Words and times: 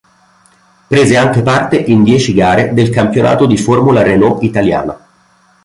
Prese 0.87 1.15
anche 1.15 1.43
parte 1.43 1.77
in 1.77 2.01
dieci 2.01 2.33
gare 2.33 2.73
del 2.73 2.89
campionato 2.89 3.45
di 3.45 3.55
Formula 3.55 4.01
Renault 4.01 4.41
italiana. 4.41 4.99